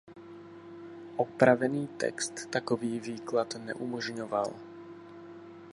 [1.17, 4.53] Opravený text takový výklad neumožňoval.